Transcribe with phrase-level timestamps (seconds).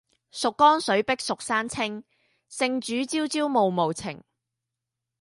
[0.33, 2.03] 蜀江水碧蜀山青，
[2.49, 4.23] 聖主朝朝暮暮情。